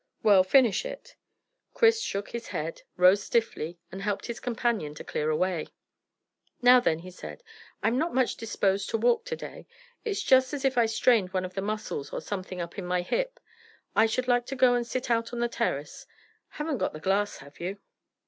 [0.23, 1.15] "Well, finish it."
[1.75, 5.67] Chris shook his head, rose stiffly, and helped his companion to clear away.
[6.59, 7.43] "Now then," he said,
[7.83, 9.67] "I'm not much disposed to walk to day.
[10.03, 13.03] It's just as if I'd strained one of the muscles or something up in my
[13.03, 13.39] hip.
[13.95, 16.07] I should like to go and sit out on the terrace.
[16.49, 17.77] Haven't got the glass, have you?"